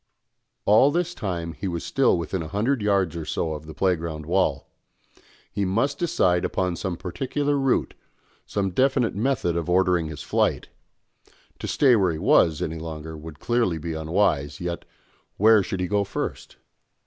All 0.65 0.89
this 0.89 1.13
time 1.13 1.53
he 1.53 1.67
was 1.67 1.83
still 1.83 2.17
within 2.17 2.41
a 2.41 2.47
hundred 2.47 2.81
yards 2.81 3.15
or 3.15 3.23
so 3.23 3.53
of 3.53 3.67
the 3.67 3.73
playground 3.75 4.25
wall; 4.25 4.67
he 5.51 5.63
must 5.63 5.99
decide 5.99 6.43
upon 6.43 6.75
some 6.75 6.97
particular 6.97 7.55
route, 7.55 7.93
some 8.47 8.71
definite 8.71 9.13
method 9.13 9.55
of 9.55 9.69
ordering 9.69 10.07
his 10.07 10.23
flight; 10.23 10.69
to 11.59 11.67
stay 11.67 11.95
where 11.95 12.11
he 12.11 12.17
was 12.17 12.63
any 12.63 12.79
longer 12.79 13.15
would 13.15 13.37
clearly 13.39 13.77
be 13.77 13.93
unwise, 13.93 14.59
yet, 14.59 14.85
where 15.37 15.61
should 15.61 15.79
he 15.79 15.85
go 15.87 16.03
first? 16.03 16.55